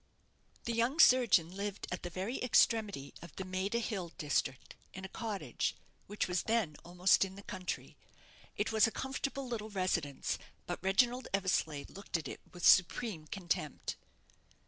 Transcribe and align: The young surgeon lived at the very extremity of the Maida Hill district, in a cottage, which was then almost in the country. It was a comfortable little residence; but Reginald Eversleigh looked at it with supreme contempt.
The 0.63 0.73
young 0.73 0.99
surgeon 0.99 1.55
lived 1.55 1.85
at 1.91 2.01
the 2.01 2.09
very 2.09 2.41
extremity 2.41 3.13
of 3.21 3.35
the 3.35 3.45
Maida 3.45 3.77
Hill 3.77 4.11
district, 4.17 4.73
in 4.95 5.05
a 5.05 5.07
cottage, 5.07 5.75
which 6.07 6.27
was 6.27 6.41
then 6.41 6.75
almost 6.83 7.23
in 7.23 7.35
the 7.35 7.43
country. 7.43 7.95
It 8.57 8.71
was 8.71 8.87
a 8.87 8.91
comfortable 8.91 9.47
little 9.47 9.69
residence; 9.69 10.39
but 10.65 10.81
Reginald 10.81 11.27
Eversleigh 11.35 11.85
looked 11.87 12.17
at 12.17 12.27
it 12.27 12.41
with 12.51 12.65
supreme 12.65 13.27
contempt. 13.27 13.95